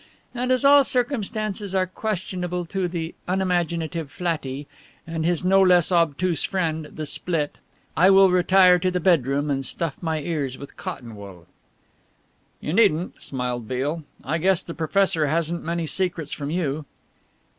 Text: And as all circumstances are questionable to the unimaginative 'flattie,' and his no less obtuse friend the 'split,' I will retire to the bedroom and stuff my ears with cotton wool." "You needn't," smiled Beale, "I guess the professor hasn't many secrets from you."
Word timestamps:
And 0.33 0.51
as 0.51 0.65
all 0.65 0.83
circumstances 0.83 1.75
are 1.75 1.85
questionable 1.85 2.65
to 2.65 2.87
the 2.87 3.13
unimaginative 3.27 4.09
'flattie,' 4.09 4.65
and 5.05 5.27
his 5.27 5.45
no 5.45 5.61
less 5.61 5.91
obtuse 5.91 6.43
friend 6.43 6.85
the 6.91 7.05
'split,' 7.05 7.59
I 7.95 8.09
will 8.09 8.31
retire 8.31 8.79
to 8.79 8.89
the 8.89 8.99
bedroom 8.99 9.51
and 9.51 9.63
stuff 9.63 9.95
my 10.01 10.19
ears 10.19 10.57
with 10.57 10.75
cotton 10.75 11.15
wool." 11.15 11.45
"You 12.59 12.73
needn't," 12.73 13.21
smiled 13.21 13.67
Beale, 13.67 14.01
"I 14.23 14.39
guess 14.39 14.63
the 14.63 14.73
professor 14.73 15.27
hasn't 15.27 15.61
many 15.61 15.85
secrets 15.85 16.31
from 16.31 16.49
you." 16.49 16.85